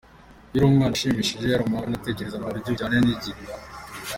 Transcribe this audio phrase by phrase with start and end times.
[0.51, 3.41] Iyo ari umwana aba ashimishije, ari umuhanga kandi atekereza mu buryo butajyanye n’igihe.